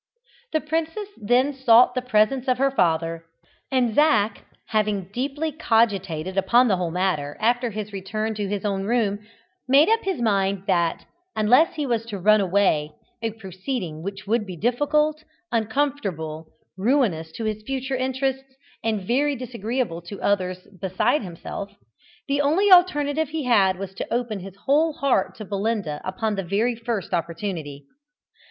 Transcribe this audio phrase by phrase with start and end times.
[0.51, 3.23] The princess then sought the presence of her father,
[3.71, 8.85] and Zac, having deeply cogitated upon the whole matter, after his return to his own
[8.85, 9.19] room,
[9.67, 14.47] made up his mind that, unless he was to run away a proceeding which would
[14.47, 16.47] be difficult, uncomfortable,
[16.79, 21.69] ruinous to his future interests, and very disagreeable to others beside himself
[22.27, 26.43] the only alternative he had was to open his whole heart to Belinda upon the
[26.43, 27.85] very first opportunity.